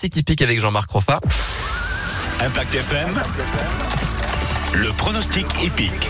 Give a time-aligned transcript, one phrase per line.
[0.00, 1.18] C'est qui pique avec Jean-Marc Roffa.
[2.40, 3.20] Impact FM.
[4.74, 6.08] Le pronostic épique.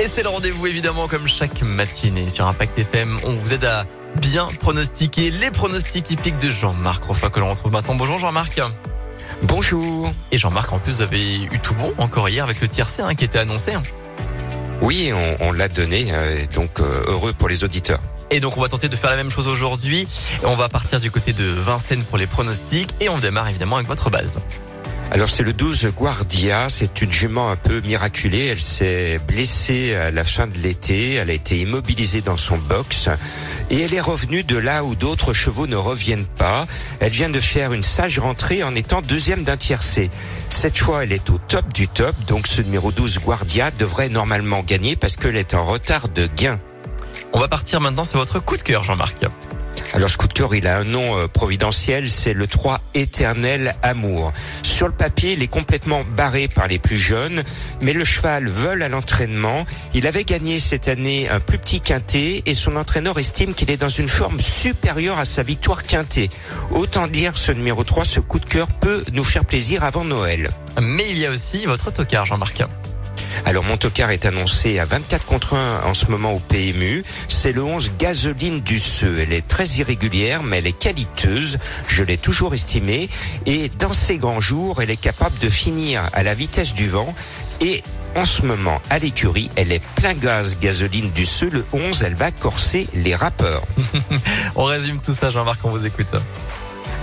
[0.00, 3.20] Et c'est le rendez-vous évidemment comme chaque matinée sur Impact FM.
[3.22, 3.84] On vous aide à
[4.16, 7.94] bien pronostiquer les pronostics épiques de Jean-Marc Roffa que l'on retrouve maintenant.
[7.94, 8.60] Bonjour Jean-Marc.
[9.42, 10.12] Bonjour.
[10.32, 13.14] Et Jean-Marc, en plus, vous avez eu tout bon encore hier avec le tiercé hein,
[13.14, 13.74] qui était annoncé.
[13.74, 13.82] hein.
[14.80, 18.00] Oui, on, on l'a donné, euh, donc euh, heureux pour les auditeurs.
[18.30, 20.06] Et donc on va tenter de faire la même chose aujourd'hui.
[20.44, 23.88] On va partir du côté de Vincennes pour les pronostics et on démarre évidemment avec
[23.88, 24.40] votre base.
[25.12, 30.12] Alors c'est le 12 Guardia, c'est une jument un peu miraculée, elle s'est blessée à
[30.12, 33.08] la fin de l'été, elle a été immobilisée dans son box
[33.70, 36.64] et elle est revenue de là où d'autres chevaux ne reviennent pas.
[37.00, 40.10] Elle vient de faire une sage rentrée en étant deuxième d'un tiercé.
[40.48, 44.62] Cette fois elle est au top du top, donc ce numéro 12 Guardia devrait normalement
[44.62, 46.60] gagner parce qu'elle est en retard de gain.
[47.32, 49.24] On va partir maintenant sur votre coup de cœur Jean-Marc.
[49.92, 53.74] Alors ce coup de cœur, il a un nom euh, providentiel, c'est le 3 éternel
[53.82, 54.32] amour.
[54.62, 57.42] Sur le papier, il est complètement barré par les plus jeunes,
[57.80, 59.64] mais le cheval vole à l'entraînement.
[59.94, 63.76] Il avait gagné cette année un plus petit quintet et son entraîneur estime qu'il est
[63.76, 66.28] dans une forme supérieure à sa victoire quintet.
[66.72, 70.50] Autant dire ce numéro 3, ce coup de cœur peut nous faire plaisir avant Noël.
[70.80, 72.62] Mais il y a aussi votre autocar Jean-Marc.
[73.46, 77.02] Alors mon tocard est annoncé à 24 contre 1 en ce moment au PMU.
[77.28, 79.18] C'est le 11 Gasoline du Seu.
[79.20, 81.58] Elle est très irrégulière mais elle est qualiteuse.
[81.88, 83.08] Je l'ai toujours estimée.
[83.46, 87.14] Et dans ces grands jours, elle est capable de finir à la vitesse du vent.
[87.60, 87.82] Et
[88.16, 91.48] en ce moment, à l'écurie, elle est plein gaz Gasoline du Seu.
[91.50, 93.62] Le 11, elle va corser les rappeurs.
[94.56, 96.14] On résume tout ça Jean-Marc, on vous écoute.